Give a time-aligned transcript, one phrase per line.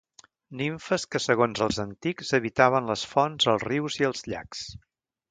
[0.59, 4.65] Nimfes que, segons els antics, habitaven les fonts, els rius i els llacs.